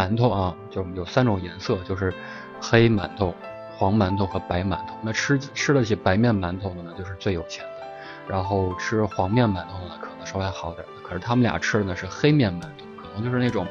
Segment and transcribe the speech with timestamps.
[0.00, 2.14] 馒头啊，就有三种颜色，就是
[2.58, 3.34] 黑馒头、
[3.76, 4.94] 黄馒头和白馒头。
[5.02, 7.86] 那吃吃得起白面馒头的呢，就是最有钱的。
[8.26, 10.86] 然后吃黄面馒头的呢，可能稍微好点。
[11.02, 13.66] 可是他们俩吃的呢是黑面馒头，可能就是那种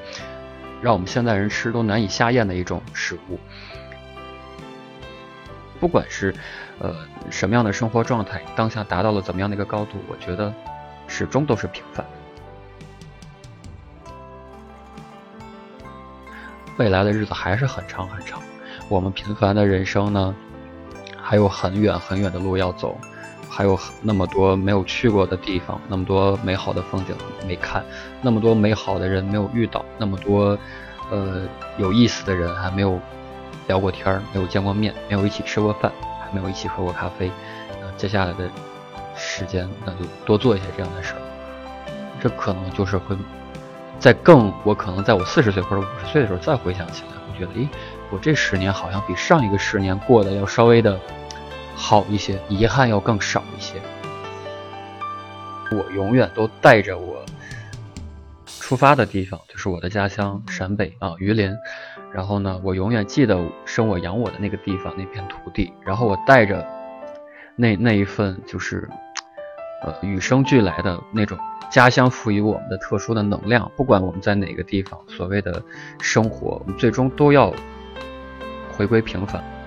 [0.83, 3.39] 让我们现代人吃都难以下咽的一种食物。
[5.79, 6.35] 不管是
[6.79, 6.93] 呃
[7.31, 10.53] 什么样的生活状态，当下达到了怎么样的一个高度，我觉得
[11.07, 12.18] 始终都是平凡的。
[16.79, 18.41] 未来的日子还是很长很长，
[18.87, 20.33] 我们平凡的人生呢，
[21.21, 22.97] 还有很远很远的路要走，
[23.49, 27.13] 还有那么多没有去过的地方，那么多美好的风景
[27.45, 27.83] 没看，
[28.21, 30.57] 那么多美好的人没有遇到，那么多
[31.11, 31.45] 呃
[31.77, 32.97] 有意思的人还没有
[33.67, 35.91] 聊过天儿，没有见过面，没有一起吃过饭，
[36.23, 37.29] 还没有一起喝过咖啡。
[37.81, 38.49] 那接下来的
[39.17, 41.21] 时间，那就多做一些这样的事儿，
[42.21, 43.17] 这可能就是会。
[43.99, 47.67] 在更，我可能在我四十岁或者五十岁的时候再回想起来，我觉得，诶，
[48.09, 50.97] 我这十年好像比上一个十年过得要稍微的
[51.75, 53.75] 好一些，遗憾要更少一些。
[55.71, 57.23] 我永远都带着我
[58.59, 61.53] 出发的地方，就是我的家乡陕北啊，榆林。
[62.11, 65.71] 然后呢，我永远记得生我养我的那个地方，那片土地。
[65.85, 66.65] 然后我带着
[67.55, 68.89] 那那一份，就是
[69.83, 71.37] 呃与生俱来的那种。
[71.71, 75.61] 家乡赋予我们的特殊的能量，不管我们在哪个地方，所谓的
[76.01, 77.53] 生活，我们最终都要
[78.71, 79.58] 回归平凡。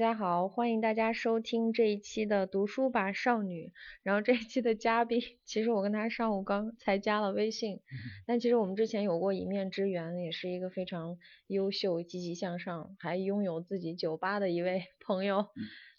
[0.00, 3.70] 家好，欢迎大家收听这一期的读书吧少女。
[4.02, 7.82] 然后这一期的嘉宾，其实我跟他上午刚才加了微信，
[8.26, 11.18] 但其实我们之前有过一面之缘，也是一个非常
[11.48, 15.48] 优秀、积极向上，还拥有自己酒吧的一位 朋友。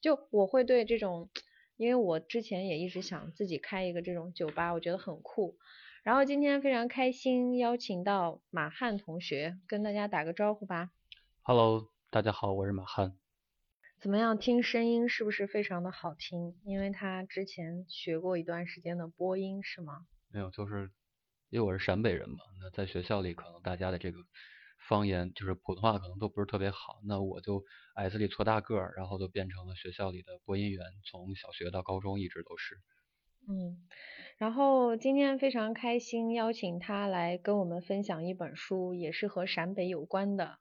[0.01, 1.29] 就我会对这种，
[1.77, 5.57] 因为我之前也一直想自己开一个这种酒吧，我觉得很酷。
[6.01, 10.89] 然后今天非常开心邀请到马汉同学，跟大家打个招呼吧。
[11.43, 13.20] Hello，大家好，我是马汉。
[14.01, 14.35] 怎么样？
[14.39, 16.55] 听声音是不是非常的好听？
[16.63, 20.07] 因为他之前学过一段时间的播音，是吗？
[20.33, 20.89] 没有，就是
[21.51, 24.17] 因为我是陕北人嘛，那在学校里可能大家的这个
[24.87, 27.63] 方言就是普通话可能都不是特别好，那我就
[27.93, 32.77] 矮子里矬大个儿，然后就变成了学校里的播音员，从小学到高中一直都是。
[33.47, 33.87] 嗯，
[34.39, 40.57] 然后今天非常开心邀请他来跟我们分享一本书，也是和陕北有关的。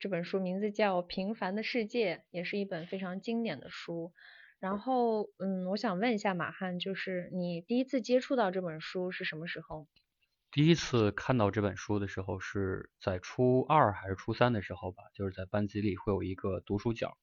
[0.00, 4.14] 这本书名字叫《平凡的世界》，也是一本非常经典的书。
[4.58, 9.86] 然后，嗯，我想问一下马汉，就是你第一次接触到这本书是什么时候？
[10.50, 17.18] 第一次看到这本书的时候是在初二还是初三的时候吧，就是在班级里会有一个读书角，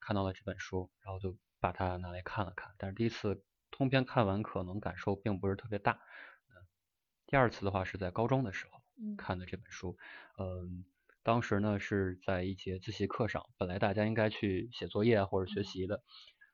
[0.00, 2.72] 看到了这本书，然后就把它拿来看了看。
[2.78, 6.00] 但是第一次通篇看完，可能感受并不是特别大。
[6.48, 6.64] 嗯，
[7.26, 8.80] 第二次的话是在高中的时候
[9.18, 9.98] 看的这本书，
[10.38, 10.86] 嗯。
[11.24, 16.02] 当时呢是在一节自习课上，本来大家应该去写作业或者学习的，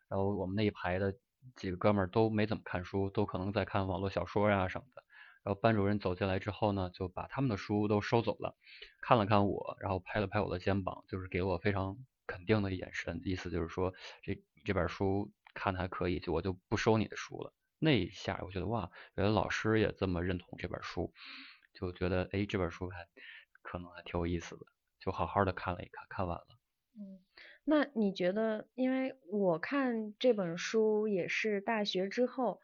[0.09, 1.15] 然后我们那一排的
[1.57, 5.03] 几个哥们儿都没怎么看书，都可能在看网络小说呀什么的。
[5.43, 8.57] 然后班主任走进来之后呢，就把他们的书都收走了，
[9.01, 11.97] 看了看我，然后拍了拍我的肩膀，就是给我非常
[12.27, 17.55] 肯定的眼神，意思就是说这这本书看的还可以，就我就不收你的书了。
[17.79, 21.15] 那一下我觉得哇，原来老师也这么认同这本书，
[21.73, 23.07] 就觉得哎这本书还。
[23.69, 24.65] 可能还挺有意思的，
[24.99, 26.47] 就好好的看了一看，看完了。
[26.99, 27.21] 嗯，
[27.65, 32.63] 那你觉得，因为我看这本书也是大学之后，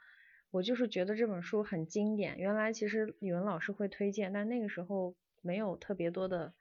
[0.50, 2.38] 我就是觉得这本书很经典。
[2.38, 6.54] 原来其实语文老师会推荐，但那个时候没有特别多的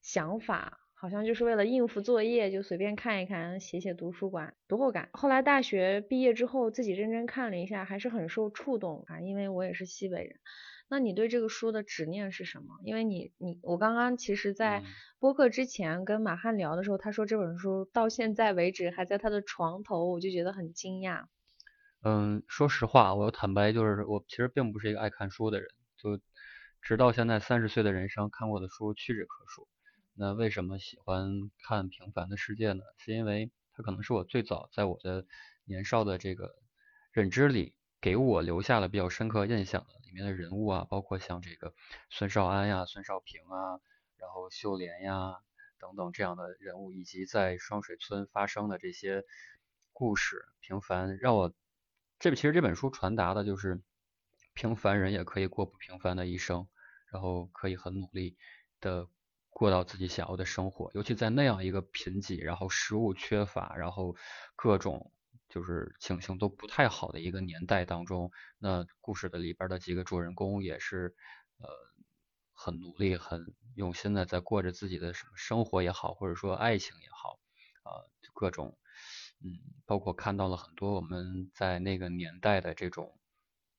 [0.00, 5.10] 想法，好像就是为了应付作业，就随便看一看，写写图书馆读后感。
[5.12, 10.40] 后来大学毕业之后，自己认真看了一下，还是很受触动啊，因为我也是西北人。
[10.92, 12.78] 那你对这个书的执念是什么？
[12.84, 14.82] 因为你你我刚刚其实，在
[15.18, 21.24] 播客之前跟马汉聊的时候，他说这本书到现在为止还在他的床头，我就觉得很惊讶。
[22.02, 26.20] 嗯，说实话，我坦白就是我其实并不是一个爱看书的人，就
[26.82, 29.66] 直到现在三十岁的人生，看过的书屈指可数。
[30.14, 32.82] 那为什么喜欢看《平凡的世界》呢？
[32.98, 35.24] 是因为它可能是我最早在我的
[35.64, 36.54] 年少的这个
[37.12, 41.74] 认知里，给我留下了比较深刻印象的里面的人物啊，包括像这个
[42.10, 43.80] 孙少安呀、孙少平啊，
[44.18, 45.38] 然后秀莲呀
[45.78, 49.24] 等等这样的人物，以及在双水村发生的这些
[49.94, 51.54] 故事，平凡让我
[52.18, 53.80] 这其实这本书传达的就是
[54.52, 56.68] 平凡人也可以过不平凡的一生，
[57.10, 58.36] 然后可以很努力
[58.78, 59.08] 的。
[59.54, 64.16] 过到自己想要的生活，尤其在那样一个贫瘠，然后食物缺乏，然后
[64.56, 65.12] 各种
[65.52, 71.14] 就是情形都不太好的一个年代当中，那故事的里边的几个主人公也是
[71.58, 71.68] 呃
[72.54, 77.38] 很努力、很用心的在过着自己的什么生活也好，或者说爱情也好，
[77.82, 77.92] 啊，
[78.32, 78.78] 各种
[79.44, 83.18] 嗯，包括看到了很多我们在那个年代的这种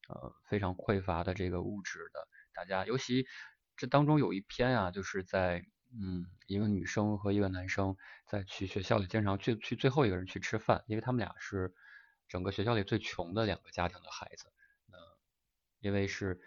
[0.07, 3.25] 呃非常匮乏的这个物质的，大家尤其。
[3.75, 5.65] 这当中有一篇啊，就是在
[5.99, 7.95] 嗯，一个女生和一个男生
[8.25, 11.73] 在去学校里经常去去最后一个人去吃饭，因为他们俩是
[12.27, 14.45] 整个学校里最穷的两个家庭的孩子。
[14.91, 14.97] 呃，
[15.79, 16.41] 因为是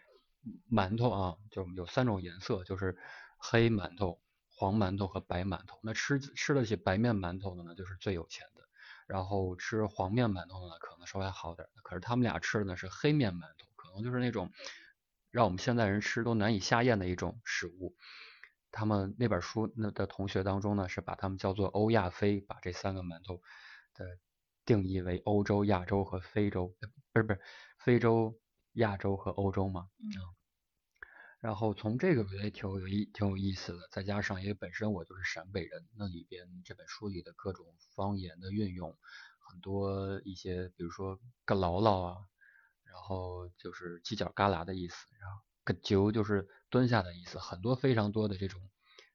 [0.70, 2.98] 馒头啊，就有三种颜色，就是
[3.38, 5.78] 黑馒头、黄馒头和白馒头。
[5.82, 8.62] 那吃吃得起白面馒头的呢，就是最有钱的。
[9.06, 11.68] 然后吃黄面馒头的呢，可能稍微好点。
[11.82, 14.50] 可是他们俩吃的呢是黑面馒头，可能就是那种。
[15.32, 17.94] 让我们现在人吃都难以下咽的一种食物。
[18.76, 23.40] 他们那本书那的同学当中呢，是把他们叫做欧亚非，把这三个馒头
[23.94, 24.04] 的
[24.66, 26.76] 定义为欧洲、亚洲和非洲，
[27.12, 27.40] 不是不是
[27.78, 28.38] 非洲、
[28.74, 29.88] 亚洲和欧洲嘛？
[29.98, 30.10] 嗯。
[31.40, 37.64] 然后从这个我觉得挺有意挺有意思的，再加上因为本身我就是陕北人，那里边这本书里的各种
[37.94, 38.96] 方言的运用，
[39.38, 42.16] 很多一些比如说个姥姥啊。
[42.84, 45.36] 然后就是犄角旮旯的意思，然后
[45.66, 48.62] 个揪就是蹲下的意思，很多非常多的这种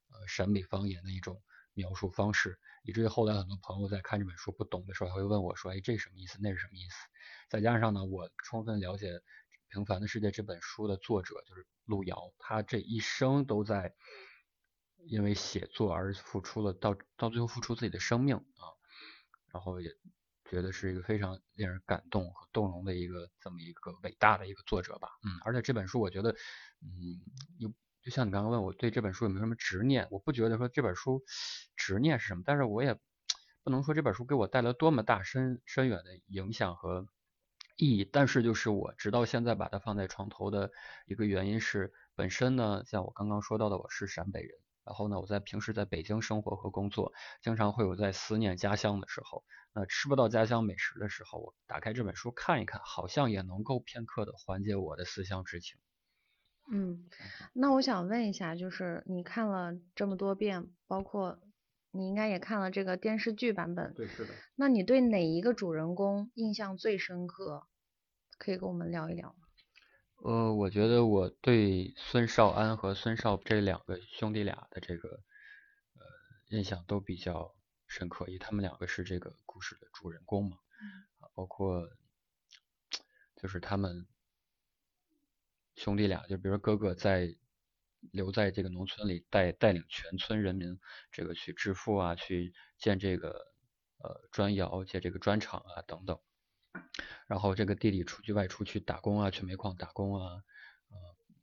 [0.10, 1.42] 呃陕北方言的一种
[1.74, 6.38] 描述方式，以至于后来很多朋友在看这本书不懂的时候，还会问我说，哎，这什么意思？
[6.42, 6.96] 那是什么意思？
[7.50, 9.14] 再加上呢，我充分了解
[9.70, 13.96] 《平凡的世界》这本书的作者就是路遥，他这一生都在
[15.06, 18.64] 因为写作而付出了，到到最后付出自己的生命啊，
[19.54, 19.90] 然后也。
[20.52, 26.32] 觉得是一个非常令人感动和动容的一个这么一个伟大的一个作者吧，嗯，而且这本书我觉得，
[26.82, 27.22] 嗯，
[27.58, 31.24] 有就像你刚刚问我对这本书有没有什么执念，我不觉得说这本书
[31.78, 33.00] 执念是什么，但是我也
[33.64, 37.08] 不能说这本书给我带来多么大深深远的影响和
[37.78, 40.70] 意义，但是就是我直到现在把它放在床头的
[41.06, 44.60] 一个原因是，本身呢，像我刚刚说到的，我是陕北人。
[44.86, 49.44] 然后呢，我在平时在北京生活和工作，经常会有在思念家乡的时候，
[49.74, 55.80] 那吃不到家乡美食的时候，我打开这本书看一看，好像也能够片刻的缓解我的思乡之情。
[56.72, 57.06] 嗯，
[57.54, 61.40] 那我想问一下，就是你看了这么多遍，包括
[61.92, 64.34] 你应该也看了这个电视剧版本，对，是的。
[64.56, 67.68] 那你对哪一个主人公印象最深刻？
[68.38, 69.36] 可以跟我们聊一聊。
[70.24, 75.10] 呃，我觉得我对孙少安和孙少这两个兄弟俩的这个
[75.96, 76.06] 呃
[76.50, 77.56] 印象都比较
[77.88, 80.60] 深刻，因为他们两个是这个故事的主人公嘛，
[81.34, 81.90] 包括
[83.36, 84.06] 就是他们
[85.76, 87.36] 兄弟俩，就比如说哥哥在
[88.12, 90.80] 留在这个农村里带带领全村人民
[91.12, 93.48] 这个去致富啊，去建这个
[93.98, 96.20] 呃砖窑、建这个砖厂啊等等。
[97.28, 100.44] 然后这个弟弟出去外出去打工啊，去煤矿打工啊，
[100.90, 100.98] 呃，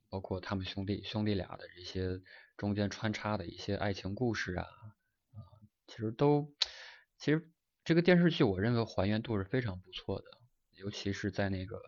[0.07, 2.21] 包括他们兄弟兄弟俩的这些
[2.57, 4.65] 中间穿插的一些爱情故事啊，
[5.33, 5.39] 啊，
[5.87, 6.53] 其实都，
[7.17, 7.51] 其实
[7.83, 10.25] 这个电视剧我认为还原度是非常不错的，
[10.73, 11.81] 尤其是在那个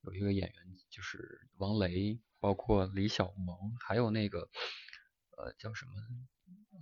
[0.00, 4.50] 有一个演员就是王雷，包括李小萌，还有那个
[5.36, 5.92] 呃叫什么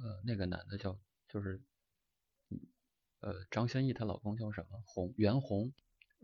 [0.03, 1.61] 呃那个男的叫就是
[3.21, 5.75] 呃张歆艺她老公叫什么红袁弘。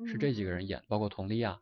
[0.06, 1.60] 是这几个人演，包括佟丽娅，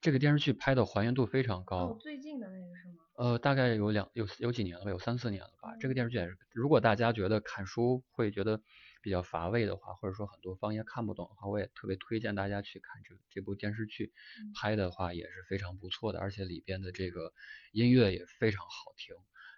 [0.00, 1.96] 这个电视剧拍的还原度非常高。
[2.00, 2.94] 最近的那个是吗？
[3.14, 5.76] 呃，大概有两有有几年了吧，有三四年了吧。
[5.80, 8.62] 这个电视剧也是，如果大家觉得看书会觉得
[9.02, 14.12] 比较乏味的话，或者说很多方言看不懂的话，我也特别推荐大家去看这这部电视剧。
[14.54, 17.32] 拍的话也是非常不错的，而且里边的这个
[17.72, 19.14] 音乐也非常好听。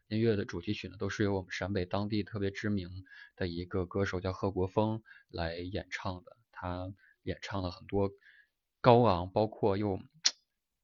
[0.09, 2.91] 音乐的主题曲呢，都是由我们陕北当地特别知名
[3.37, 6.37] 的一个歌手叫贺国锋来演唱的。
[6.51, 6.93] 他
[7.25, 8.11] 演唱了很多
[8.81, 9.99] 高昂，包括又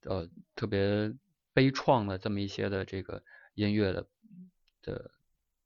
[0.02, 1.14] 呃特别
[1.54, 3.22] 悲怆的这么一些的这个
[3.54, 4.08] 音乐的
[4.82, 5.12] 的，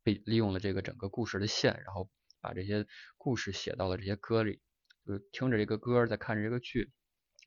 [0.02, 2.08] 被利用了这个整个故事的线，然后
[2.40, 4.60] 把这些故事写到了这些歌里。
[5.06, 6.90] 就听着这个歌，再看着这个剧，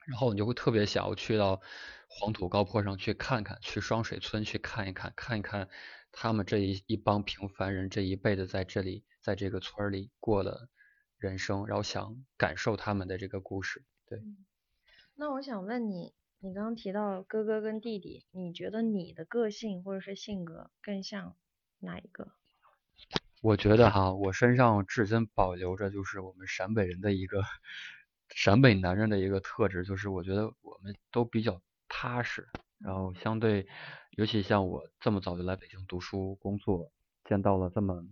[0.05, 1.60] 然后你就会特别想要去到
[2.07, 5.67] 黄土高坡上去看看，去双水村去看一看，看一看
[6.12, 10.69] 他们这一一帮平凡人这一辈子在这里，在这个村里过了
[11.17, 13.83] 人生，然后想感受他们的这个故事。
[14.05, 14.21] 对。
[15.15, 21.36] 那我想问你，你刚刚提到哥哥跟弟弟，你觉得你的个性或者是性格更像
[21.79, 22.31] 哪一个？
[23.41, 27.43] 我觉得哈，我身上至今保留着就是我们陕北人的一个
[28.29, 32.47] 陕北男人的一个特质，就是我觉得我们都比较踏实，
[32.79, 33.67] 然后相对，
[34.12, 36.91] 尤其像我这么早就来北京读书工作，
[37.25, 38.03] 见到了这么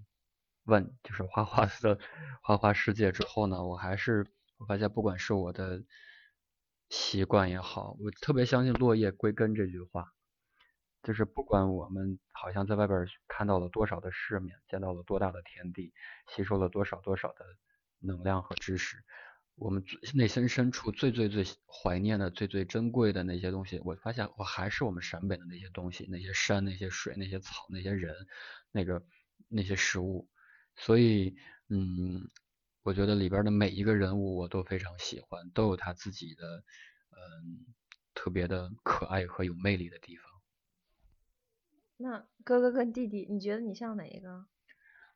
[0.65, 1.99] 问就是花花的
[2.41, 5.83] 花花世界之后呢，我还是我发现不管是我的
[6.89, 10.11] 习惯也好，我特别相信落叶归根这句话。
[11.03, 15.93] 就是不管我们好像在外边看到了多少的世面，见到了多大的天地，
[16.27, 17.45] 吸收了多少多少的
[17.99, 19.03] 能量和知识，
[19.53, 19.83] 我们
[20.15, 28.15] 内心深处最最最怀念的、最最珍贵的那些东西，我发现我还是我们陕北的那些东西，那些山、那些水、那些草、那些人、
[28.71, 29.05] 那个
[29.47, 30.27] 那些食物。
[30.75, 31.35] 所以，
[31.69, 32.29] 嗯，
[32.83, 36.63] 我觉得里边的每一个人物我都非常喜欢，都有他自己的
[37.11, 37.65] 嗯
[38.13, 40.25] 特别的可爱和有魅力的地方。
[41.97, 44.45] 那哥哥跟弟弟，你觉得你像哪一个？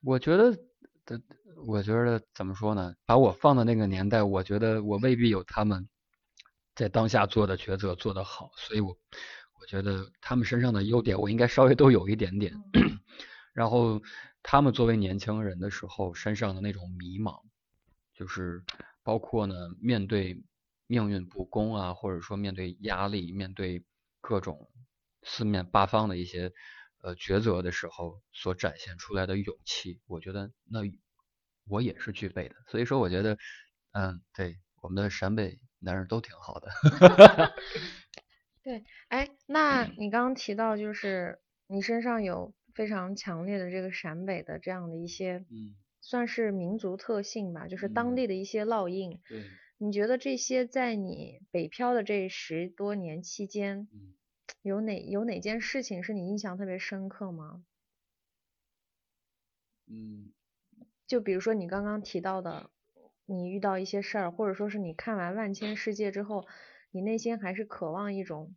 [0.01, 0.58] 我觉得
[1.06, 1.22] 的，
[1.68, 2.96] 我觉得怎么说呢？
[3.06, 5.89] 把我放到那个年代，我觉得我未必有他们
[6.74, 8.98] 在当下做的抉择做得好，所以我
[9.60, 12.54] 我觉得他们身上的优点，我应该稍微都有一点点。
[13.51, 14.01] 然后
[14.43, 17.41] 他们作为年轻人的时候，身上的那种迷茫，
[18.13, 18.63] 就是
[19.03, 20.43] 包括呢，面对
[20.88, 23.84] 命运不公啊，或者说面对压力，面对
[24.22, 24.69] 各种。
[25.22, 26.53] 四面八方的一些
[27.01, 30.79] 呃抉择的时候所展现出来的勇气，我觉得那
[31.67, 32.55] 我也是具备的。
[32.67, 33.38] 所以说，我觉得
[33.91, 36.72] 嗯，对我们的陕北男人都挺好的。
[38.63, 49.20] 对，哎，那你刚刚提到就是你身上有非常强烈的这个陕北的这样的一些，嗯，算是民族特性吧，就是当地的一些烙印。
[49.28, 49.44] 对，
[49.80, 54.14] 你觉得这些在你北漂的这十多年期间，嗯。
[54.62, 57.64] 有哪有哪件事情是你印象特别深刻吗？
[59.88, 60.32] 嗯，
[61.06, 62.70] 就比如说你刚刚提到的，
[63.28, 66.48] 你遇到一些事儿，或者说是你看完万千世界之后，
[66.92, 68.56] 你内心还是渴望一种，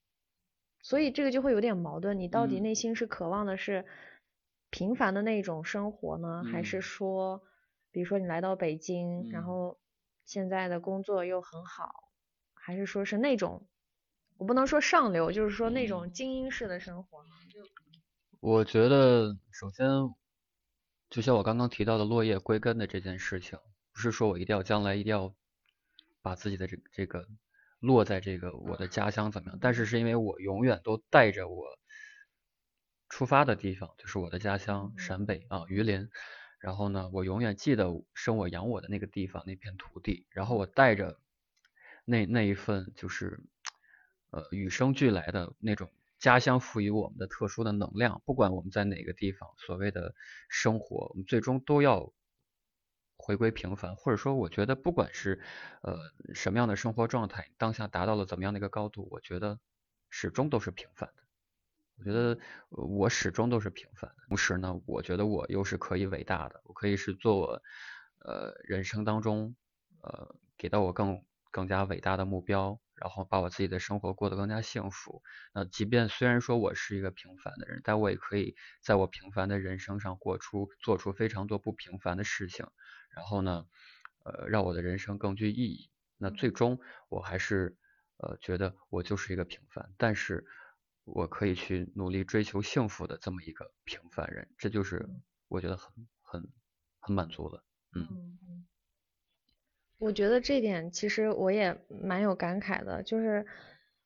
[0.80, 2.18] 所以这个就会有点矛盾。
[2.18, 3.84] 你到底内心是渴望的是
[4.72, 7.42] 平凡的那种生活呢，还是说，
[7.90, 9.78] 比如说你来到北京，然后
[10.24, 12.08] 现在的工作又很好，
[12.54, 13.68] 还是说是那种？
[14.38, 17.22] 我不能说上流，就是说那种精英式的生活。
[18.40, 19.86] 我觉得，首先，
[21.10, 23.58] 就像我刚刚提到的落叶归根的这件事情，
[23.92, 25.34] 不是说我一定要将来一定要
[26.22, 27.28] 把自己的这这个
[27.78, 31.78] 落在这个我的家乡怎么样，但是是因为我永远都带着我
[33.12, 36.08] 出发的地方，就是我的家乡陕北啊榆林。
[36.58, 41.18] 然后呢，我永远记得生我养我的那个地方那片土地，然后我带着
[42.04, 43.40] 那那一份就是。
[44.34, 50.14] 呃，与生俱来的那种家乡赋予我们的特殊的能量，不管我们在哪个地方，所谓的
[50.48, 52.14] 生活，我们最终都要
[53.18, 53.94] 回归平凡。
[53.94, 55.42] 或者说，我觉得不管是
[55.82, 55.98] 呃
[56.32, 59.60] 什么样的生活状态，当下达到了怎么样的一个高度，我觉得
[60.08, 61.21] 始终都是平凡的。
[61.96, 62.38] 我觉得
[62.70, 64.16] 我始终都是平凡的。
[64.28, 67.62] 同时呢，我觉得我又是可以伟大的，我可以是做我
[68.18, 69.54] 呃人生当中
[70.02, 72.80] 呃给到我更更加伟大的目标。
[72.94, 75.24] 然后把我自己的生活过得更加幸福。
[75.52, 82.64] 那即便虽然说我是一个平凡的人，但我也可以在我平凡的人生上过出做出非常多不平凡的事情。
[83.10, 83.66] 然后呢，
[84.24, 85.90] 呃，让我的人生更具意义。
[86.16, 87.76] 那最终我还是
[88.18, 90.46] 呃觉得我就是一个平凡，但是
[91.04, 94.48] 我可以去努力追求幸福的这么一个平凡人。
[94.58, 95.08] 这就是
[95.48, 95.92] 我觉得很
[96.22, 96.48] 很
[97.00, 97.62] 很满足的。
[97.94, 98.66] 嗯。
[99.98, 103.46] 我觉得这点其实我也蛮有感慨的，就是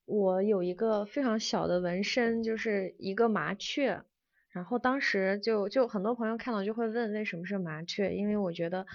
[0.05, 4.03] 我有一个非常小的纹身，就是一个麻雀，
[4.51, 8.87] 然后当时就就很多朋友看到就会问为什么是麻雀，因为我觉得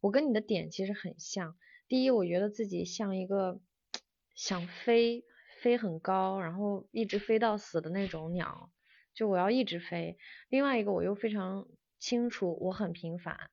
[0.00, 1.54] 我跟你的点其实很像。
[1.86, 3.60] 第一，我觉得自己像一个
[4.34, 5.26] 想飞，
[5.60, 8.70] 飞很高，然后一直飞到死的那种鸟。
[9.14, 10.16] 就我要一直飞。
[10.48, 11.66] 另外一个我又非常
[11.98, 13.50] 清楚我很平凡，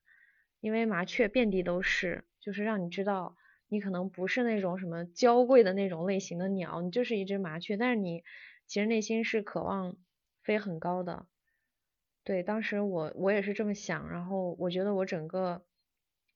[0.59, 3.35] 因为麻雀遍地都是，就是让你知道
[3.67, 8.23] 你可能不是那种什么娇贵的那种类型的鸟，你就是一只麻雀，但是你
[8.67, 9.97] 其实内心是渴望
[10.43, 11.25] 飞很高的。
[12.23, 15.65] 对，当时我我也是这么想，然后我觉得我整个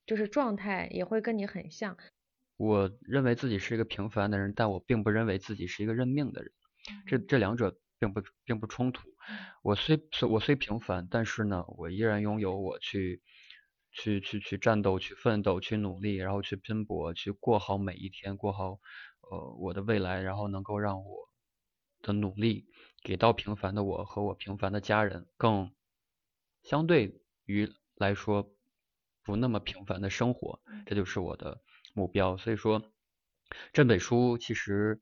[0.08, 1.98] 就是状态也会跟你很像。
[2.60, 6.51] 我认为自己是一个平凡的人，但我并不认为自己是一个认命的人。
[7.08, 9.08] 这这两者并不并不冲突。
[9.63, 9.98] 我虽
[10.30, 13.22] 我虽平凡，但是呢，我依然拥有我去
[13.94, 18.80] 去去去战斗、去奋斗、去努力，然后去拼搏、去过好每一天，过好
[19.22, 21.30] 呃我的未来，然后能够让我
[22.01, 22.66] 的努力
[23.01, 25.72] 给到平凡的我和我平凡的家人更。
[26.63, 28.51] 相对于来说，
[29.24, 31.62] 不那么平凡的生活，这就是我的
[32.00, 32.38] 目标。
[32.38, 32.82] 所以说，
[33.74, 35.01] 这本书其实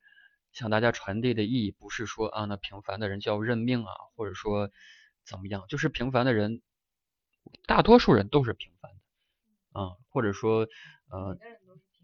[0.51, 4.71] 向大家传递的意义，不是说啊，那平凡的人就要认命啊，或者说
[5.23, 6.61] 怎么样，就是平凡的人，
[7.67, 10.67] 大多数人都是平凡的，啊，或者说，
[11.09, 11.37] 呃，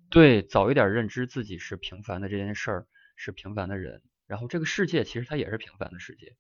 [0.10, 6.36] 对，早一点认知自己是平凡的这件事儿，是平凡的人，然后这个世界其实它也是平凡的世界。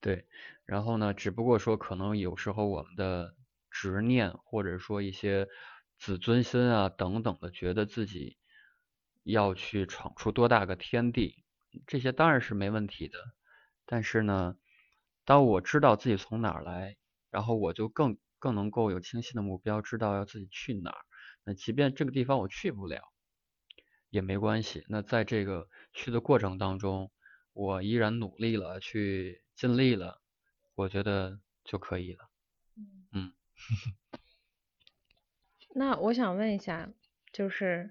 [0.00, 0.26] 对，
[0.66, 1.14] 然后呢？
[1.14, 3.34] 只不过说，可能有时候我们的
[3.70, 5.48] 执念，或者说一些
[6.04, 8.36] 自尊心啊等等的，觉得自己
[9.22, 11.46] 要去闯出多大个天地，
[11.86, 13.18] 这些当然是没问题的。
[13.86, 14.58] 但是呢，
[15.24, 16.98] 当我知道自己从哪儿来，
[17.30, 20.98] 然后我就更更能够有清晰的目标，知道要自己去哪儿。
[21.42, 23.00] 那即便这个地方我去不了，
[24.10, 24.84] 也没关系。
[24.88, 27.10] 那在这个去的过程当中，
[27.54, 29.40] 我依然努力了去。
[29.56, 30.20] 尽力了，
[30.74, 32.28] 我觉得就可以了。
[33.12, 33.32] 嗯，
[35.76, 36.88] 那我想问一下，
[37.32, 37.90] 就是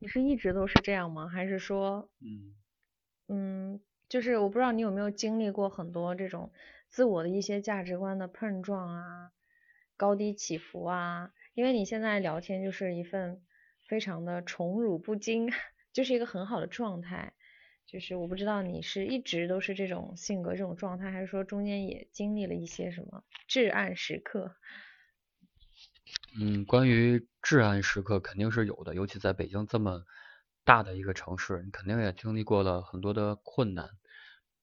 [0.00, 1.28] 你是一直都是这样吗？
[1.28, 2.52] 还是说，嗯
[3.28, 6.52] 嗯，就是我不知道你有没有经历过很多这种
[6.88, 9.30] 自我的一些价值观的碰撞啊，
[9.96, 11.32] 高低起伏啊？
[11.54, 13.40] 因为你现在聊天就是一份
[13.86, 15.48] 非常的宠辱不惊，
[15.92, 17.34] 就是一个很好的状态。
[17.86, 24.56] 就是我不知道你是一直都是这种性格、这种状态，还是说中间也经历了一些什么至暗时刻？
[26.34, 30.04] 嗯，关于治安时刻肯定是有的，尤其在北京这么
[30.64, 33.90] 大的一个城市，你肯定也经历过了很多的困难，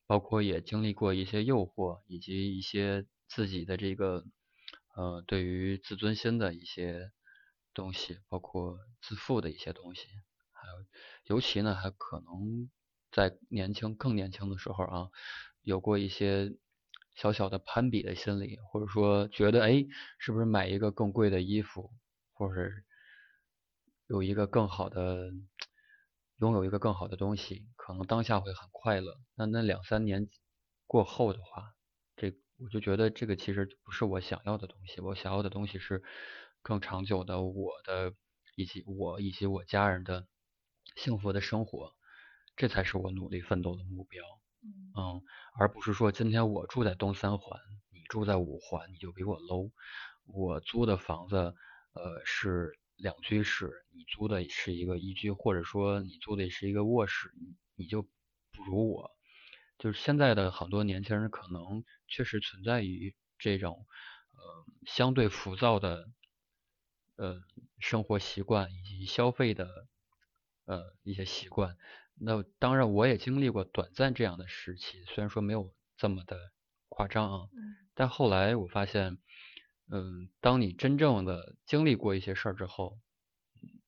[0.07, 4.25] 包括也经历过一些诱惑，以及一些自己的这个
[4.95, 7.11] 呃对于自尊心的一些
[7.73, 10.07] 东西，包括自负的一些东西，
[10.51, 10.85] 还有
[11.35, 12.69] 尤其呢还可能。
[13.11, 15.09] 在年轻、更年轻的时候啊，
[15.63, 16.53] 有过一些
[17.19, 19.85] 小小的攀比的心理，或者说觉得哎，
[20.19, 21.91] 是不是买一个更贵的衣服，
[22.31, 22.71] 或者
[24.07, 25.29] 有一个更好的，
[26.37, 29.17] 拥有一个更好的东西，可能当下会很快乐。
[29.35, 30.29] 那那两三年
[30.87, 31.73] 过后的话，
[32.15, 35.01] 这我就觉得这个其实不是我想要的东西。
[35.01, 36.01] 我想要的东西是
[36.61, 38.13] 更长久的，我的
[38.55, 40.25] 以及我以及我家人的
[40.95, 41.93] 幸福的生活。
[42.55, 44.23] 这才是我努力奋斗的目标，
[44.61, 45.21] 嗯，
[45.57, 47.59] 而不是说今天我住在东三环，
[47.91, 49.71] 你住在五环，你就比我 low。
[50.25, 51.35] 我租的房子，
[51.93, 59.11] 呃，是两居室，你租的是一个一居，或者说你租的是一个卧室，你你就不如我。
[59.77, 63.87] 就是现在的很多年轻人可能确实存在于这种
[64.33, 66.09] 呃相对浮躁的
[67.15, 67.41] 呃
[67.79, 69.87] 生活习惯以及消费的
[70.65, 71.77] 呃一些习惯。
[72.21, 76.37] 那当然，我也经历过短暂这样的时期，虽然说没有这么的
[76.89, 77.47] 夸张啊，
[77.93, 79.17] 但后来我发现，
[79.89, 82.99] 嗯，当你真正的经历过一些事儿之后，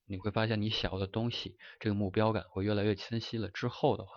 [0.06, 3.50] 你会发现你想要的东西，这个目标感会越来越清晰了。
[3.50, 4.12] 之后的话，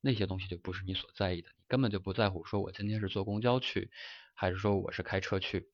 [0.00, 3.90] 那些东西就不是你所在意的，你根本就不在乎说我今天是坐公交去，
[4.34, 5.68] 还是说我是开车去，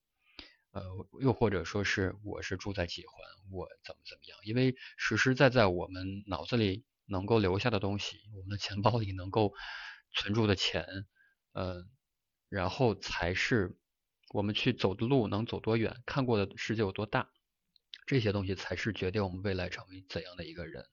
[0.71, 0.83] 呃，
[1.21, 3.15] 又或者说是我是住在几环，
[3.53, 6.83] 我怎么怎么样，因为实实在在我们脑子里。
[7.07, 9.53] 能够留下的东西，我们的钱包里能够
[10.13, 10.87] 存住的钱，
[11.53, 11.85] 呃，
[12.49, 13.77] 然后才是
[14.31, 17.29] 我们去走的路能走多远，看过的世界有多大，
[18.07, 20.87] 这些东西才是决定我们未来成为怎样的一个人。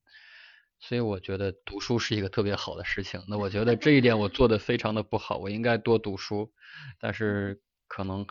[0.80, 3.24] 所以我觉得读书是一个特别好的事情。
[3.28, 6.52] 那我觉得这一点我做的非常的不好，我应该多读书，
[7.00, 8.26] 但是可能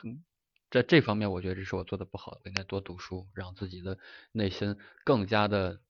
[0.71, 3.99] 在这方面，我觉得这是我做的不好，我应该多读书，让自己的
[4.33, 5.81] 内心更加的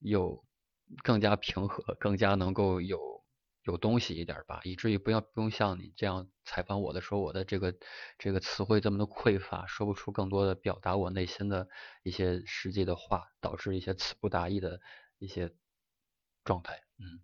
[0.00, 0.44] 有。
[1.02, 2.98] 更加平和，更加能够有
[3.64, 7.74] 有东西一点吧，以至于不要不用像你这样采访我的时候，我的这个
[8.18, 11.68] 这个词汇这么的匮乏，说不出更多的表达我内心的
[12.02, 14.80] 一些实际的话，导致一些词不达意的
[15.18, 15.50] 一些
[16.44, 16.82] 状态。
[16.98, 17.20] 嗯，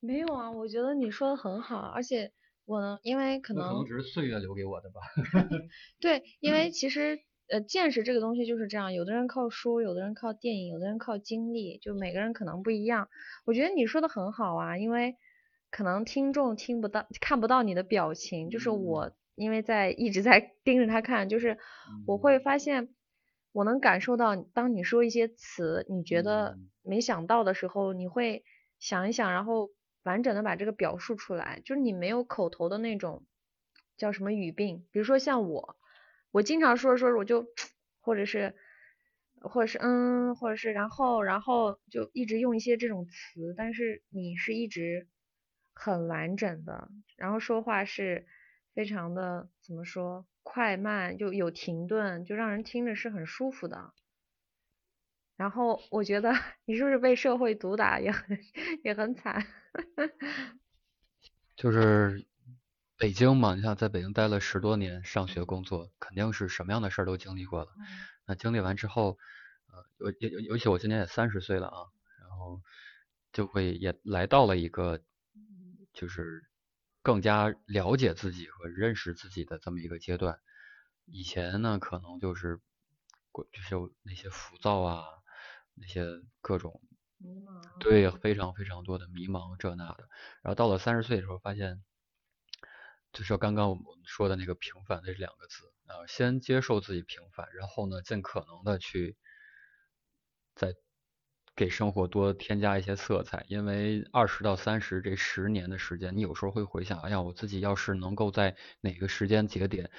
[0.00, 2.32] 没有啊，我觉得你说的很好，而且
[2.64, 5.00] 我因为可能可能只是岁月留给我的吧。
[6.00, 13.08] 对，因为其实呃见识这个东西就是这样，有的人靠书，有的人靠电影，有的人靠经历，就每个人可能不一样。
[13.44, 15.16] 我觉得你说的很好啊，因为
[15.70, 21.58] 可能听众听不到、看不到你的表情，就是我因为在一直在盯着他看，就是
[22.06, 22.88] 我会发现，
[23.52, 28.44] 我能感受到，当你说一些词，你觉得没想到的时候，你会
[28.78, 29.70] 想一想，然后。
[30.06, 33.24] 完整的把这个表述出来，就是你没有口头的那种
[33.96, 35.76] 叫什么语病，比如说像我，
[36.36, 37.46] 我经常说着说着我就，
[38.02, 38.54] 或者是，
[39.40, 45.08] 或者是嗯，或者是然后然后就一直用一些这种词，但是你是一直
[45.72, 48.26] 很完整的，然后说话是
[48.74, 53.94] 非常的怎么说快慢就有停顿，就让人听着是很舒服的。
[55.38, 56.34] 然后我觉得
[56.66, 58.38] 你是不是被社会毒打也很
[58.84, 59.42] 也很惨？
[61.56, 62.25] 就是
[62.96, 67.72] 北京嘛，你想在北京待了十多年，上学工作，肯定是什么样的事儿都经历过了。
[68.24, 69.18] 那经历完之后，
[69.98, 71.78] 呃，尤尤尤其我今年也三十岁了啊，
[72.20, 72.62] 然后
[73.32, 75.00] 就会也来到了一个
[75.92, 76.48] 就是
[77.02, 80.40] 更加了解自己和认识自己的这么一个阶段。
[81.04, 82.60] 以前呢，可能就是
[83.30, 85.04] 过就是那些浮躁啊。
[85.78, 86.06] 那些
[86.40, 86.80] 各种，
[87.78, 90.08] 对，非常非常多的迷茫这那的，
[90.40, 91.84] 然后到了三十岁的时候，发现，
[93.16, 99.16] 就是刚刚我们说的那个平凡的这两个字啊，先接受自己平凡，然后呢，尽可能的去，
[100.54, 100.74] 再
[101.54, 109.90] 给生活多添加一些色彩，因为二十到三十这十年的时间，你有时候会回想，哎呀，我自己要是能够在哪个时间节点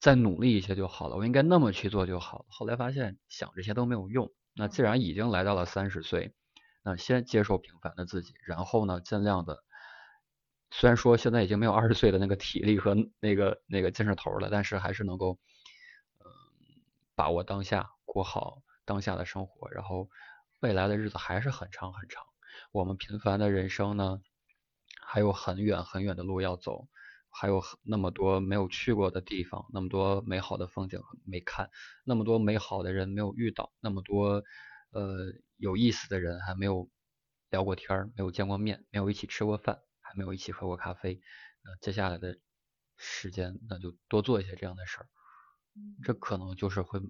[0.00, 2.46] 再努力一些就好了，我应该那么去做就好了。
[2.48, 4.32] 后来发现想这些都没有用。
[4.54, 6.34] 那既然已经来到了三十岁，
[6.82, 9.62] 那先接受平凡的自己，然后呢，尽量的，
[10.74, 15.38] 虽然说现在已经没有二十岁的那个体力和那个那个精神头了，但是还是能够，
[16.18, 16.24] 嗯，
[17.14, 20.08] 把握当下，过好当下的生活，然后
[20.60, 22.24] 未来的日子还是很长很长。
[22.72, 24.22] 我们平凡的人生呢，
[25.04, 26.88] 还有很远很远的路要走。
[27.34, 31.70] 还有那么多没有去过的地方，那么多美好的风景没看，
[32.04, 34.42] 那么多美好的人没有遇到，那么多
[34.90, 36.90] 呃有意思的人还没有
[37.48, 39.78] 聊过天儿，没有见过面，没有一起吃过饭，
[40.12, 41.22] 还没有一起喝过咖啡。
[41.64, 42.38] 那接下来的
[42.98, 45.08] 时间，那就多做一些这样的事儿。
[46.04, 47.00] 这可能就是会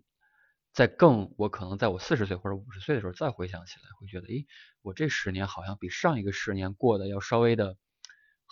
[0.72, 4.46] 在更我可能在我四十岁或者五十岁的时候再回想起来，会觉得，诶，
[4.82, 7.76] 我这十年好像比上一个十年过得要稍微的。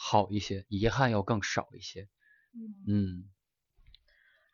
[0.02, 2.08] 好一些，遗憾要更少一些。
[2.88, 3.28] 嗯，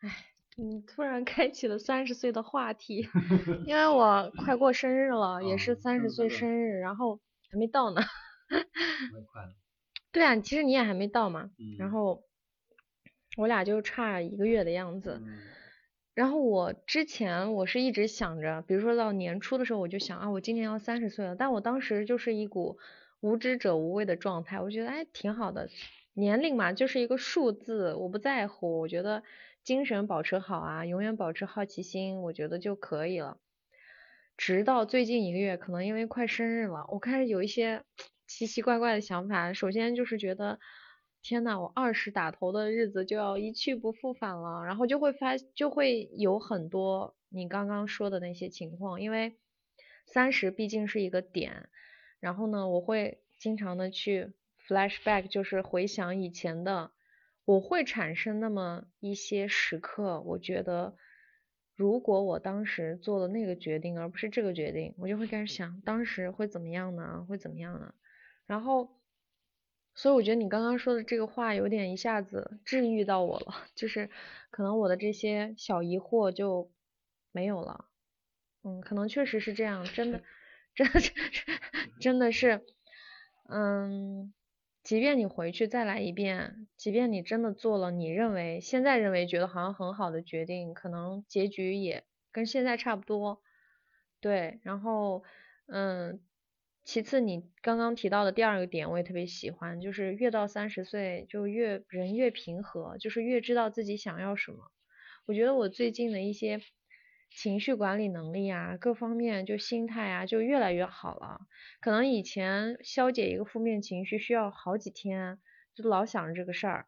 [0.01, 0.25] 哎，
[0.57, 3.07] 你突然开启了三十岁的话题，
[3.65, 8.01] 因为我快过生日了，也是三十岁生日，然后还没到呢。
[10.17, 11.51] 对啊，其实你也还没到嘛。
[11.77, 12.23] 然后
[13.37, 15.21] 我俩就差一个月的样子。
[16.13, 22.79] 然后我之前我是一直想着，比如说到年初的时候，我就想啊，我今年要三十岁了，但我当时就是一股。
[23.19, 25.69] 无知者无畏的状态，我觉得哎挺好的，
[26.13, 29.23] 年龄嘛就是一个数字，我不在乎，我觉得
[29.63, 33.39] 精神保持好啊，永远保持好奇心，我觉得就可以了。
[34.37, 37.81] 直到最近一个月，可能因为快生日了，我开始有一些
[38.27, 39.53] 奇奇怪怪的想法。
[39.53, 40.59] 首先就是觉得，
[41.21, 49.37] 天呐，我二十打头的日子就要一去不复返了，然后就会发就会有很多你刚刚说的那些情况，因为
[50.05, 51.69] 三十毕竟是一个点。
[52.19, 54.33] 然后呢，我会经常的去
[54.67, 56.91] flashback，就是回想以前的，
[57.45, 60.97] 我会产生那么一些时刻，我觉得
[61.75, 67.25] 如果我当时做了那个决定，而不是这个决定，我就会开始想当时会怎么样呢？
[67.29, 67.93] 会怎么样呢？
[68.47, 68.89] 然后，
[69.93, 74.09] 所以我觉得你刚刚说的这个话有点一下子治愈到我了， 就是
[74.49, 76.71] 可能我的这些小疑惑就
[77.31, 77.85] 没有了。
[78.63, 80.23] 嗯，可能确实是这样，真的。
[80.75, 81.11] 真的是，
[81.99, 82.63] 真的是，
[83.49, 84.31] 嗯，
[84.83, 93.41] 即便你回去再来一遍，即便你真的做了你认为现在认为觉得好像很好的决定，可能结局也跟现在差不多。
[94.21, 95.23] 对，然后，
[95.65, 96.21] 嗯，
[96.87, 104.71] 其次你刚刚提到的第二个点我也特别喜欢，就是越到三十岁就越人越平和，就是越知道自己想要什么。
[105.25, 106.61] 我觉得我最近的一些。
[107.29, 111.41] 情绪管理能力啊，各方面就心态啊，就越来越好了。
[111.81, 115.37] 可能以前消解一个负面情绪需要好几天，
[115.75, 116.87] 就老想着这个事儿，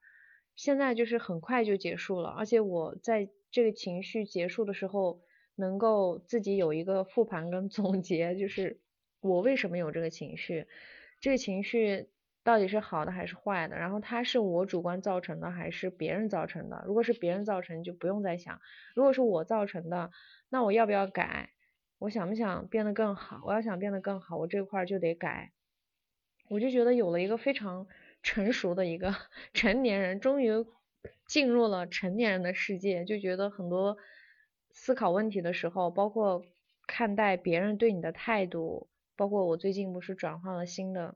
[0.56, 2.30] 现在就是很快就结束了。
[2.30, 5.20] 而且我在这个情绪结束的时候，
[5.56, 8.80] 能够自己有一个复盘跟总结，就是
[9.22, 10.68] 我为什么有这个情绪，
[11.20, 12.10] 这个情绪
[12.44, 16.84] 到底是好的还是坏的，然后它是我主观造成的还是别人造成的？
[16.86, 18.58] 如果是别人造成，就不用再想；
[18.96, 20.12] 如果是我造成的，
[20.50, 21.52] 那我要不要改？
[22.00, 23.42] 我想不想变得更好？
[23.46, 25.52] 我要想变得更好，我这块就得改。
[26.50, 27.86] 我就觉得有了一个非常
[28.24, 29.14] 成熟的一个
[29.54, 30.50] 成年人，终于
[31.28, 33.98] 进入了成年人的世界，就觉得很多
[34.72, 36.42] 思考问题的时候，包括
[36.88, 38.89] 看待别人对你的态度，
[39.20, 41.16] 包括我最近不是转换了新的。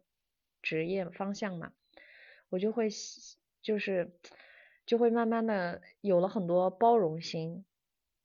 [0.65, 1.73] 职业方向嘛，
[2.47, 2.87] 我就会
[3.61, 4.13] 就是
[4.85, 7.65] 就会慢慢的有了很多包容心，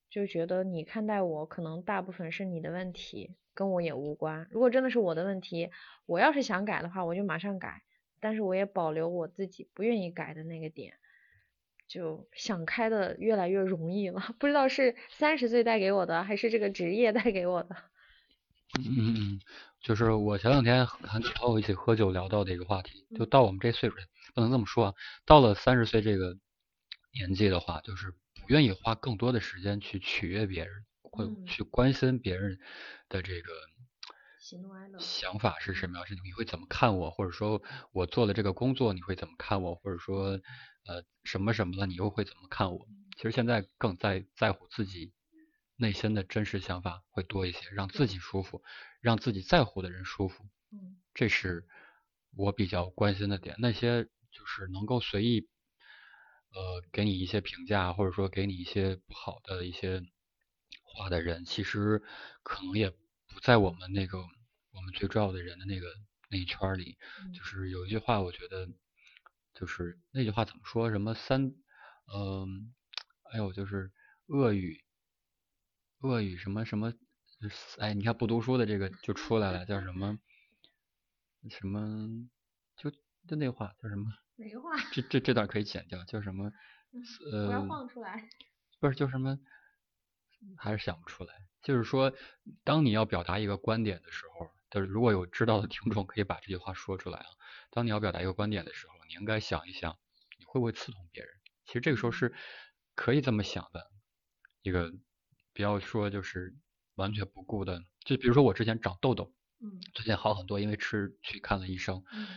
[0.09, 4.47] 就觉得你看待我可能大部分是你的问题，跟我也无关。
[4.53, 5.73] 如果真的是我的问题，
[6.07, 7.83] 我要是想改的话，我就马上改，
[8.21, 10.95] 但是我也保留我自己不愿意改的那个点，
[11.89, 14.37] 就想开的越来越容易了。
[14.39, 17.75] 不知道是三十岁带给我的，还是这个职业带给我的。
[18.77, 19.41] 嗯嗯嗯。
[19.81, 23.97] 就是我前两天和朋友一起喝酒聊到的一个话题，就到我们这岁数，
[24.35, 26.37] 不能这么说啊，到了三十岁这个
[27.13, 32.59] 年纪的话，就是不愿意花更多的时间去取悦别人，会去关心别人
[33.09, 33.53] 的这个
[34.99, 40.41] 想法是什么样，是你会怎么看我，或者说我做的这个工作你会怎么看我，或者说
[40.87, 42.87] 呃什么什么了你又会怎么看我？
[43.17, 45.13] 其实现在更在在乎自己。
[45.81, 48.65] 内心的真实想法会多一些，让自己舒服，
[49.01, 51.69] 让自己在乎的人舒服，嗯，这是
[52.37, 53.55] 我比较关心的点。
[53.61, 55.49] 那些就是能够随意，
[56.51, 60.03] 呃，给你一些评价，或者说给你一些不好的一些
[60.83, 62.03] 话的人，其实
[62.43, 65.87] 可能也不在我们那个我们最重要的人的那个
[66.29, 66.99] 那一圈里。
[67.33, 68.69] 就是有一句话，我觉得
[69.55, 70.91] 就是那句话怎么说？
[70.91, 71.55] 什么三，
[72.13, 72.75] 嗯，
[73.31, 73.93] 哎呦，就是
[74.27, 74.83] 恶语。
[76.01, 76.93] 恶语什么什么，
[77.79, 80.19] 哎，你看不读书的这个就出来了，叫什么
[81.51, 82.29] 什么，
[82.77, 84.05] 就就那话叫什么？
[84.37, 84.77] 哪个话？
[84.93, 86.53] 这这这段可以剪掉，叫什么？
[87.33, 88.29] 呃，我要放出来。
[88.81, 89.39] 不是，就什么，
[90.57, 91.35] 还是想不出来。
[91.63, 92.13] 就是说，
[92.63, 97.27] 当你要表达一个观点的时候，就是如果有知道的听众可以把这句话说出来啊。
[97.71, 99.99] 当你要表达一个观点的时候，你应该想一想，
[100.39, 101.33] 你会不会刺痛别人？
[101.65, 102.33] 其实这个时候是
[102.95, 103.91] 可以这么想的，
[104.63, 104.93] 一个。
[105.59, 106.55] 不要说就是
[106.95, 112.29] 完全不顾的，就比如说我之前长痘痘，嗯，最近好很多，因为吃去看了医生，嗯，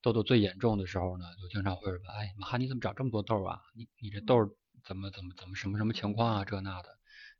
[0.00, 3.60] 痘痘最严重的时候呢，就经常会问，哎，马哈你怎么长这么多痘啊？
[3.74, 6.44] 你你这痘怎么怎么怎么什么什么情况啊？
[6.46, 6.88] 这那的。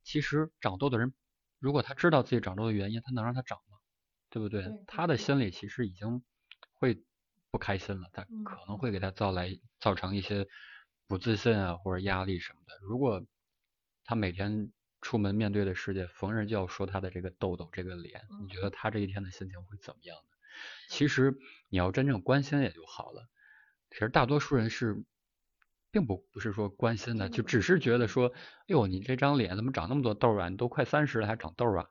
[0.05, 1.15] 其实长痘的人，
[1.59, 3.79] 如果他知道自己长痘的原因，他能让他长吗？
[4.29, 4.67] 对不对？
[4.87, 6.23] 他的心里其实已经
[6.75, 7.03] 会
[7.51, 10.47] 不开心了，他可能会给他造来造成一些
[11.07, 12.79] 不自信啊或者压力什么的。
[12.83, 13.25] 如果
[14.05, 14.71] 他每天。
[15.01, 20.23] 出门面对的世界，逢人就要说他的这个痘痘、这个脸，你觉得他这一天的心情会怎么样呢？
[20.91, 21.39] 其实
[21.71, 23.29] 你要真正关心也就好了。
[23.91, 25.03] 其实大多数人是
[25.91, 28.35] 并不不是说关心的，就只是觉得说，哎
[28.67, 30.51] 呦，你这张脸怎么长那么多痘啊？
[30.51, 31.87] 你都快三十了还长痘啊？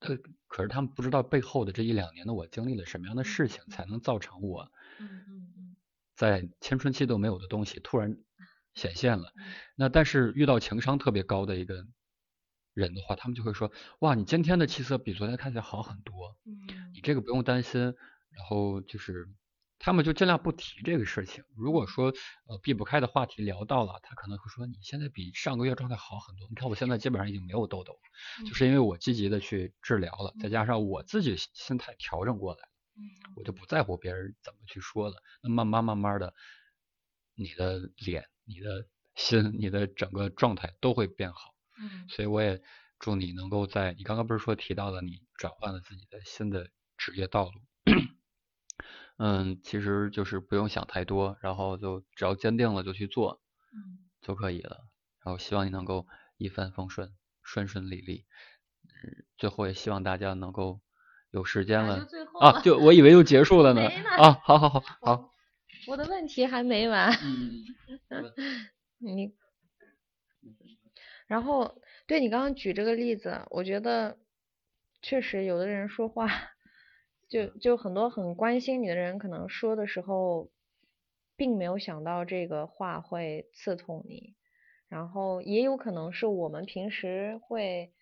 [0.00, 4.72] 呃，可是他们不知道背后的这一两年的我经历了什么样的事情，才能造成我
[6.16, 8.18] 在青春期都没有的东西突然
[8.74, 9.32] 显现了。
[9.76, 11.86] 那但是遇到情商特别高的一个。
[12.78, 17.94] 人的话，他们就会说，哇，你今天的气色比昨天看起来好很多，嗯，你这个不用担心。
[18.30, 19.28] 然后就是，
[19.80, 21.42] 他们就尽量不提这个事情。
[21.56, 22.12] 如果说
[22.46, 26.46] 呃避不开的话题聊到了，他可能会说，你现在比上个月状态好很多。
[26.48, 27.98] 你看我现在基本上已经没有痘痘，
[28.46, 32.60] 就是因为我积极的去治疗了，再加上我自己心态调整过来
[33.34, 35.16] 我就不在乎别人怎么去说了。
[35.42, 36.32] 那慢慢慢慢的，
[37.34, 38.86] 你的脸、你的
[39.16, 41.54] 心、你的整个状态都会变好。
[41.80, 42.60] 嗯，所以我也
[42.98, 47.52] 祝你能够在你刚刚不是说提到了你转换了自己的新的职业道路，
[49.18, 53.40] 嗯，其实就是不用想太多，然后就只要坚定了就去做，
[53.72, 54.86] 嗯，就可以了。
[55.24, 57.12] 然后希望你能够一帆风顺，
[57.42, 58.26] 顺顺利利。
[58.84, 60.80] 嗯，最后也希望大家能够
[61.30, 62.06] 有时间了
[62.40, 63.88] 啊，就我以为就结束了呢
[64.18, 65.34] 啊，好好好好，
[65.86, 67.64] 我的问题还没完，嗯，
[68.98, 69.34] 你。
[71.28, 74.18] 然后，对你刚刚举这个例子，我觉得
[75.02, 76.28] 确实有的人说话，
[77.28, 80.50] 就就很多很关心你的人，可能说的时候，
[81.36, 84.34] 并没有想到这个话会刺痛你。
[84.88, 87.92] 然后也有可能是我们平时会，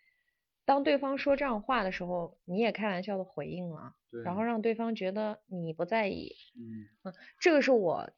[0.64, 3.92] 当对方说这样话的时候，你也开玩笑的回应了，
[4.24, 6.32] 然后让对方觉得你不在意。
[6.56, 8.08] 嗯，这个是我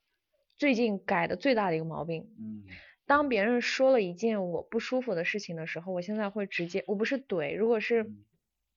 [0.59, 2.29] 最近改的最大的一个毛病。
[2.39, 2.65] 嗯。
[3.09, 8.13] 当别人说了一件我不舒服的事情的时候，我现在会直接，我不是怼，如果是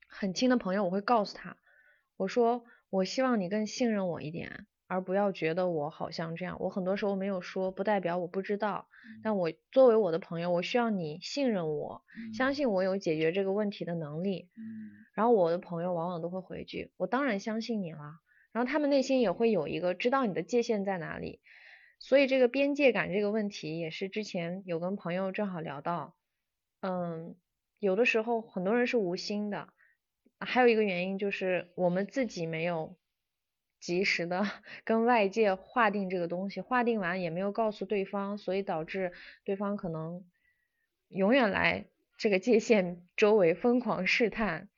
[0.07, 1.57] 很亲的朋友，我会告诉他，
[2.15, 6.55] 我说我希望你更信任我一点，而不要觉得我好像这样。
[6.61, 8.87] 我很多时候没有说，不代表我不知道。
[9.21, 12.01] 但我作为我的朋友，我需要你信任我，
[12.33, 14.47] 相信我有解决这个问题的能力。
[15.13, 18.21] 然后我的朋友往往都会回句：“我当然相信你了。”
[18.53, 21.41] 然后他们内心也会有一个知道你的界限在哪里。
[22.01, 26.17] 所以这个边界感这个问题，也是之前有跟朋友正好聊到。
[26.81, 27.35] 嗯，
[27.79, 29.69] 有的时候很多人是无心的。
[30.39, 32.97] 还有一个原因就是我们自己没有
[33.79, 34.43] 及时的
[34.83, 39.13] 跟外界划定这个东西，划定完也没有告诉对方，所以导致
[39.45, 40.25] 对方可能
[41.09, 41.85] 永远来
[42.17, 44.69] 这个界限周围疯狂试探，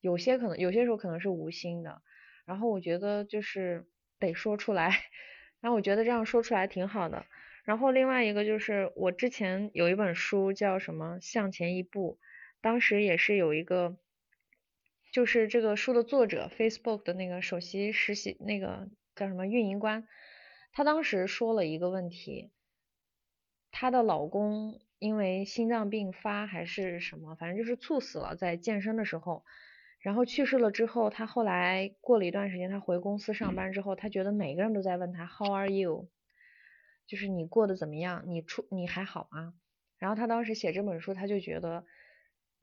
[0.00, 2.02] 有些可能有些时候可能是无心的，
[2.44, 4.90] 然后我觉得就是得说出来，
[5.62, 7.24] 然后我觉得这样说出来挺好的，
[7.64, 12.18] 然后另外一个就是我之前有一本书叫什么向前一步，
[12.60, 13.96] 当时也是有一个。
[15.12, 20.08] 就是这个书的作者，Facebook 的那个首席实习那个叫什么运营官，
[20.72, 22.50] 她当时说了一个问题，
[23.70, 29.44] 她的老公因为心脏病发还是什么，反正就是猝死了，在健身的时候，
[30.02, 36.08] 然后去世了之后，他后来过了一段时间，他回公司上班之后，他觉得每个人都在问他 How are you？
[37.06, 38.24] 就是你过得怎么样？
[38.26, 39.54] 你出你还好吗？
[39.96, 41.86] 然后他当时写这本书，他就觉得。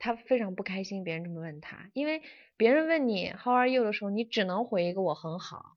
[0.01, 2.21] 他非常不开心，别人这么问他，因为
[2.55, 5.75] 别人问你 How are you 的时候，你只能回一个我很好，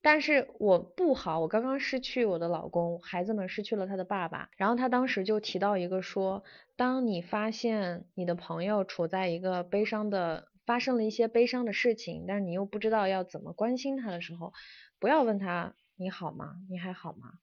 [0.00, 6.42] 但是我不好，我刚刚失去我的老公，孩子们失去了他的爸爸，然后他当时就提到一个说，
[6.74, 14.52] 当你发现你的朋友处在一个悲伤的，发生了一些悲伤的事情，但是你又不知道要怎么关心他的时候，
[14.98, 16.56] 不要问他你好吗？
[16.68, 17.34] 你还好吗？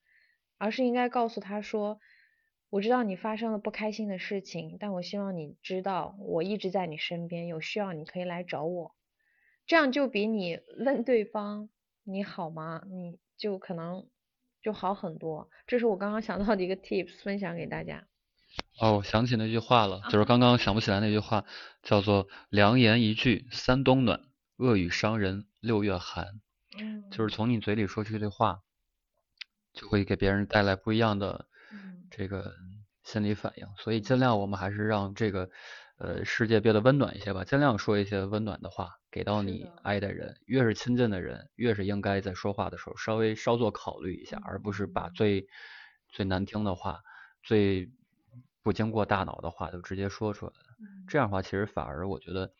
[0.57, 1.99] 而是应该告诉他说。
[2.71, 8.95] 我知道你发生了不开心的事情，但我希望你知道，我一直在你身边，有需要你可以来找我。
[9.65, 11.69] 这样就比你问对方
[12.03, 14.07] 你好吗，你就可能
[14.61, 15.49] 就好很多。
[15.65, 18.08] 这是我刚刚想到的一个 tips，分享给大家。
[18.79, 21.45] 哦，我想起那句话了，就是刚刚想不起来那句话，
[21.83, 24.21] 叫做“良言一句三冬暖，
[24.57, 26.41] 恶语伤人六月寒”。
[26.79, 27.09] 嗯。
[27.11, 28.61] 就是从你嘴里说出的话，
[29.73, 31.45] 就会给别人带来不一样的。
[32.11, 32.55] 这个
[33.03, 35.51] 心理反应，所以尽量我们还是让这个
[35.99, 45.47] 呃世界变得温暖一些吧，尽量说一些温暖的话给到你爱的人，越是亲近的人，越是应该在说话的时候稍微稍作考虑一下，而不是把最
[46.11, 47.01] 最难听的话、
[47.43, 47.91] 最
[48.63, 50.53] 不经过大脑的话就直接说出来。
[51.07, 52.53] 这样的话，其实反而我觉得，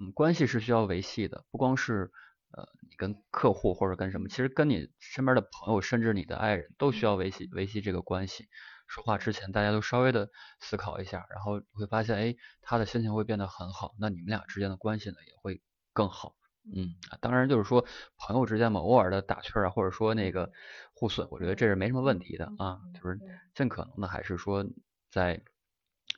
[0.00, 2.10] 嗯，关系是需要维系的，不光是
[2.50, 8.48] 呃你跟客户或者跟什么，其实跟你身边的朋友，甚至你的爱人，都需要维系维系这个关系。
[8.86, 10.28] 说话之前，大家都稍微的
[10.60, 16.34] 思考一下，然后会发现，哎，他的心情会变得很好，那你们俩之间的关系呢也会更好。
[16.74, 17.84] 嗯，当然就是说
[18.18, 20.50] 朋友之间嘛，偶尔的打趣啊，或者说那个
[20.94, 23.18] 互损，我觉得这是没什么问题的啊，就是
[23.54, 24.66] 尽可能的还是说
[25.14, 25.44] 在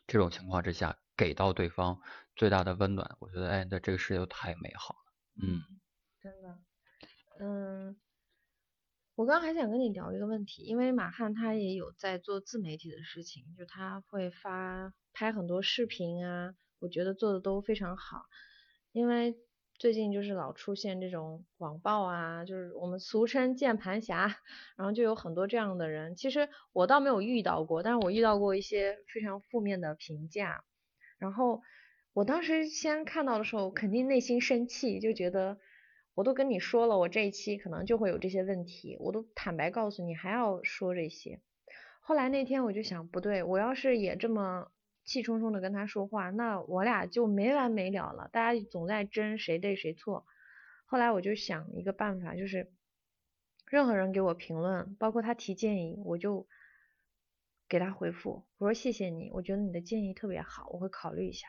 [0.06, 2.00] 这种情况之下给到对方
[2.34, 5.12] 最大的温暖，我觉得哎，那这个世界都太美好了。
[5.42, 5.62] 嗯，
[6.18, 6.58] 真的，
[7.38, 8.00] 嗯。
[9.16, 18.26] 我刚还想跟你聊一个问题，因为马汉他也有在做自媒体的事情，就他会发拍很多视频啊，我觉得做的都非常好。
[18.92, 19.34] 因为
[19.78, 24.36] 最近就是老出现这种网暴啊，就是我们俗称键盘侠，
[24.76, 26.16] 然后就有很多这样的人。
[26.16, 30.64] 其实我倒没有遇到过，但是我遇到过一些非常负面的评价。
[31.18, 31.62] 然后
[32.12, 35.58] 我当时先看到的时候，肯定内心生气，就觉得。
[36.14, 41.42] 我都跟你说了，我这一期可能就会有这些问题，我都坦白告诉你，还要说这些。
[42.00, 44.70] 后来那天我就想，不对，我要是也这么
[45.06, 50.26] 气冲冲的跟他说话，那我俩就没完没了了，大家总在争谁对谁错。
[50.84, 52.70] 后来我就想一个办法，就是
[53.66, 56.46] 任何人给我评论，包括他提建议，我就
[57.68, 61.48] 给他回复，我说谢谢你，我觉得你的建议特别好，我会考虑一下。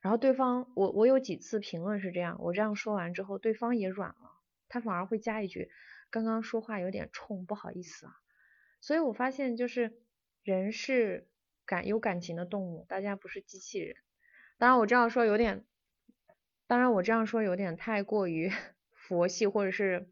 [0.00, 5.70] 然后对方，我我有几次评论是这样，我这样说完之后，对方也软了，他反而会加一句，
[6.10, 8.12] 刚刚说话有点冲，不好意思啊。
[8.80, 10.02] 所以我发现就是
[10.42, 11.28] 人是
[11.66, 13.96] 感有感情的动物，大家不是机器人。
[14.58, 15.64] 当然我这样说有点，
[16.66, 18.50] 当然我这样说有点太过于
[18.94, 20.08] 佛系，或者是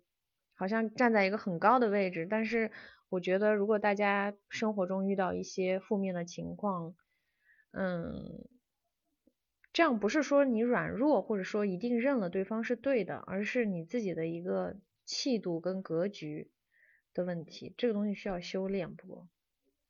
[0.55, 2.26] 好像站在一个很高的位置。
[2.28, 2.70] 但是
[3.09, 6.94] 我觉得如果大家生活中遇到一些负面的情况，
[7.72, 8.48] 嗯。
[9.72, 16.51] 这样不是说你软弱，或者说一定认了对方是对的，而是你自己的一个气度跟格局
[17.14, 17.72] 的问题。
[17.78, 19.28] 这个东西需要修炼，不过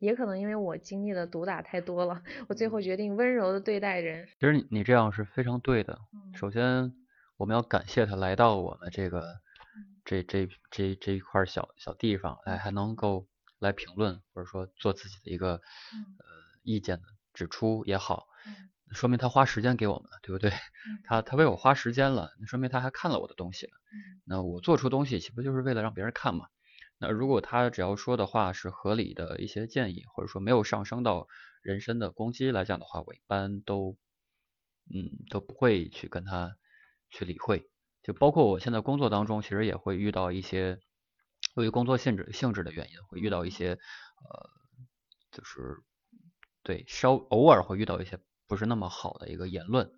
[0.01, 4.27] 也可能因为我经历的毒打太多了，我最后决定温柔的对待人。
[4.41, 5.99] 其实你你这样是非常对的。
[6.35, 6.93] 首先
[7.37, 9.23] 我们要感谢他来到我们这个
[10.05, 13.29] 这这这这一块小小地方，哎，还能够
[13.59, 15.61] 来评论或者说做自己的一个呃
[16.63, 18.27] 意见的指出也好，
[18.93, 20.51] 说明他花时间给我们了，对不对？
[21.05, 23.73] 他他为我花时间了，那说明他还看了我的东西了。
[24.25, 26.47] 那我做出东西岂不就是为了让别人看嘛？
[27.03, 31.29] 那如果他只要说的话是合理的一些建议，或者说没有上升到
[31.63, 33.97] 人身的攻击来讲的话，我一般都
[34.93, 36.57] 嗯都不会去跟他
[37.09, 37.71] 去理会。
[38.03, 40.79] 就包括我现在工作当中，其实也会遇到一些
[41.55, 44.51] 由于工作性质性质的原因，会遇到一些呃
[45.31, 45.83] 就是
[46.63, 49.91] 对稍偶尔会遇到一些不是那么好的一个言论，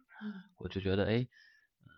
[0.56, 1.90] 我就觉得哎嗯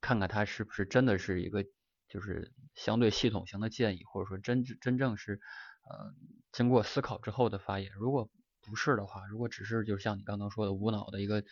[0.00, 1.64] 看看他是不是真的是一个
[2.08, 5.40] 就是相对系统性的建议，或者说真真正是
[5.88, 6.14] 呃
[6.52, 7.92] 经过思考之后的发言。
[7.94, 8.30] 如果
[8.62, 11.44] 不是的话，如果只是就像你刚刚说的无脑的一个。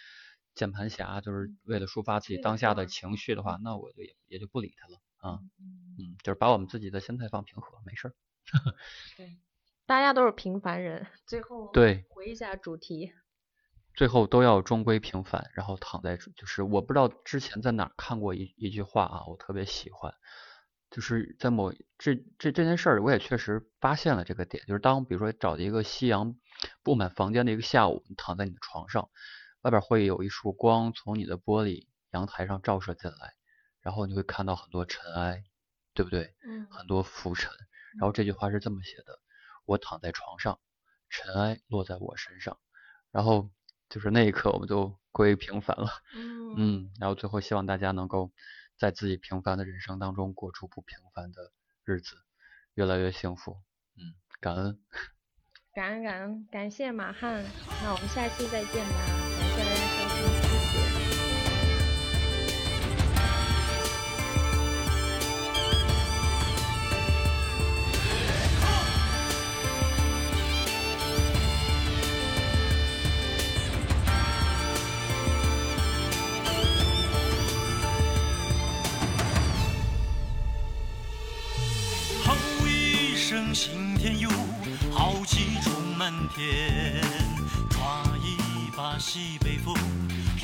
[0.56, 8.14] 键盘侠就是为了抒发自己当下的情绪的话，那我就也也就不理他了啊，嗯，就是把我们自己的心态放平和，没事儿。
[9.18, 9.36] 对，
[9.84, 13.12] 大家都是平凡人，最后对回一下主题，
[13.96, 20.14] 最后都要终归平凡，然后躺在就是我不知道之前在哪看过一一句话啊，我特别喜欢，
[20.90, 26.36] 就是在某这这这件事儿，我也确实发现了这个点，就是当比如说找一个夕阳
[26.82, 29.08] 布满房间的一个下午，你躺在你的床上。
[29.62, 33.34] 外边会有一束光从你的玻璃阳台上照射进来，
[33.80, 35.42] 然后你会看到很多尘埃，
[35.92, 36.34] 对不对？
[36.44, 36.68] 嗯。
[36.70, 37.50] 很多浮尘。
[37.98, 39.18] 然后这句话是这么写的：
[39.64, 40.60] 我躺在床上，
[41.08, 42.58] 尘埃落在我身上。
[43.10, 43.50] 然后
[43.88, 45.88] 就是那一刻，我们就归于平凡了。
[46.14, 46.54] 嗯。
[46.56, 46.90] 嗯。
[47.00, 48.32] 然后最后希望大家能够
[48.76, 51.52] 在自己平凡的人生当中过出不平凡的
[51.84, 52.16] 日子，
[52.74, 53.56] 越来越幸福。
[53.96, 54.78] 嗯，感恩。
[55.74, 57.44] 感恩感恩，感谢马汉，
[57.82, 59.45] 那我们下期再见吧，
[83.28, 84.30] 天佑，
[84.92, 87.02] 豪气冲满天，
[87.70, 89.74] 抓一把西北风，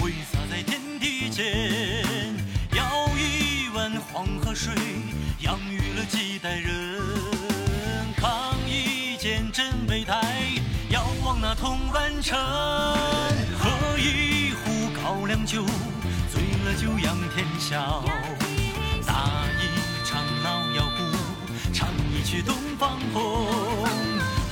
[0.00, 2.34] 挥洒在天地间，
[2.72, 4.74] 舀一碗黄河水，
[5.42, 7.00] 养育了几代人。
[8.16, 10.20] 扛一件镇北台，
[10.90, 12.36] 遥望那铜湾城。
[13.56, 15.64] 喝一壶高粱酒，
[16.32, 18.02] 醉了就仰天笑。
[21.82, 23.48] 唱一曲东方红。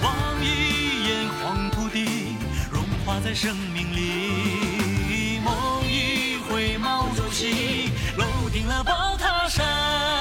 [0.03, 2.35] 望一眼黄土地，
[2.73, 5.55] 融化在生命里，梦
[5.89, 10.20] 一回毛主席，楼顶了宝塔山。